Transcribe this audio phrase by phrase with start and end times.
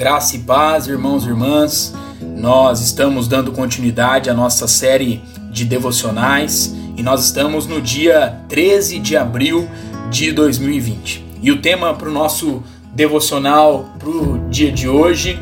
[0.00, 1.92] Graça e paz, irmãos e irmãs.
[2.22, 8.98] Nós estamos dando continuidade à nossa série de devocionais e nós estamos no dia 13
[8.98, 9.68] de abril
[10.10, 11.22] de 2020.
[11.42, 12.62] E o tema para o nosso
[12.94, 15.38] devocional para o dia de hoje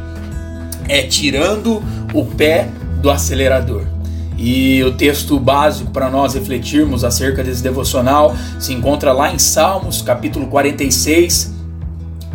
[0.89, 1.81] é Tirando
[2.13, 2.69] o Pé
[3.01, 3.85] do Acelerador.
[4.37, 10.03] E o texto básico para nós refletirmos acerca desse devocional se encontra lá em Salmos,
[10.03, 11.55] capítulo 46,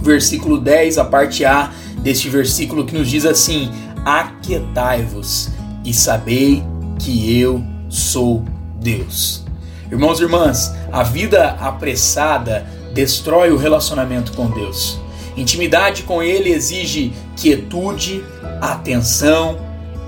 [0.01, 3.71] versículo 10, a parte A deste versículo que nos diz assim:
[4.05, 5.49] Aquietai-vos
[5.83, 6.61] e sabei
[6.99, 8.43] que eu sou
[8.79, 9.43] Deus.
[9.91, 14.99] Irmãos e irmãs, a vida apressada destrói o relacionamento com Deus.
[15.35, 18.23] Intimidade com Ele exige quietude,
[18.61, 19.57] atenção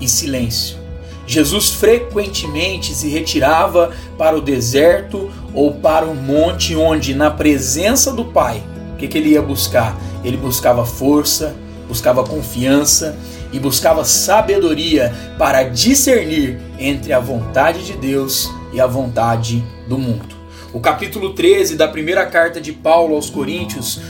[0.00, 0.76] e silêncio.
[1.26, 8.26] Jesus frequentemente se retirava para o deserto ou para o monte, onde, na presença do
[8.26, 9.98] Pai, o que ele ia buscar?
[10.22, 11.56] Ele buscava força,
[11.88, 13.16] buscava confiança
[13.52, 20.36] e buscava sabedoria para discernir entre a vontade de Deus e a vontade do mundo.
[20.72, 24.00] O capítulo 13 da primeira carta de Paulo aos Coríntios,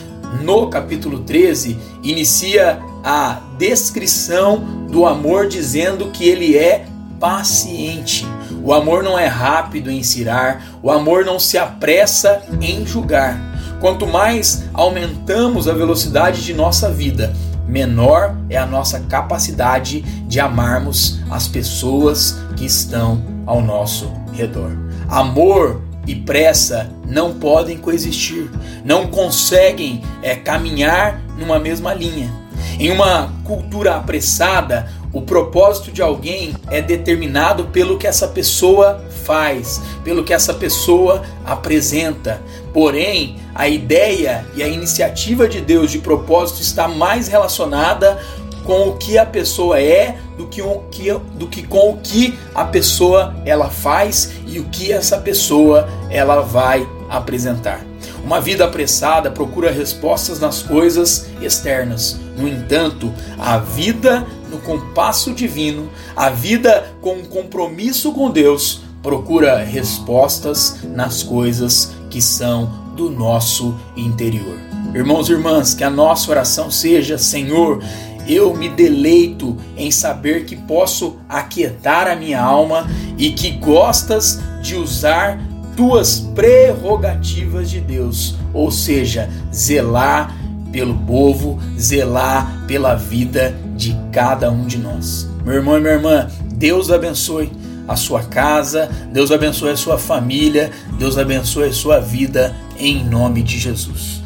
[0.43, 6.87] no capítulo 13, inicia a descrição do amor dizendo que ele é
[7.21, 8.27] paciente.
[8.65, 13.39] O amor não é rápido em cirar, o amor não se apressa em julgar.
[13.81, 17.33] Quanto mais aumentamos a velocidade de nossa vida,
[17.67, 24.73] menor é a nossa capacidade de amarmos as pessoas que estão ao nosso redor.
[25.09, 28.49] Amor e pressa não podem coexistir,
[28.85, 32.31] não conseguem é, caminhar numa mesma linha.
[32.79, 39.81] Em uma cultura apressada, o propósito de alguém é determinado pelo que essa pessoa faz,
[40.05, 42.41] pelo que essa pessoa apresenta.
[42.73, 48.21] Porém, a ideia e a iniciativa de Deus de propósito está mais relacionada
[48.65, 52.37] com o que a pessoa é do que, o que, do que com o que
[52.55, 57.81] a pessoa ela faz e o que essa pessoa ela vai apresentar.
[58.25, 62.19] Uma vida apressada procura respostas nas coisas externas.
[62.37, 64.27] No entanto, a vida
[64.67, 72.69] compasso divino, a vida com um compromisso com Deus, procura respostas nas coisas que são
[72.97, 74.59] do nosso interior.
[74.93, 77.83] Irmãos e irmãs, que a nossa oração seja: Senhor,
[78.27, 84.75] eu me deleito em saber que posso aquietar a minha alma e que gostas de
[84.75, 85.39] usar
[85.77, 90.35] tuas prerrogativas de Deus, ou seja, zelar
[90.73, 95.29] pelo povo, zelar pela vida de cada um de nós.
[95.45, 97.53] Meu irmão e minha irmã, Deus abençoe
[97.87, 103.43] a sua casa, Deus abençoe a sua família, Deus abençoe a sua vida em nome
[103.43, 104.26] de Jesus.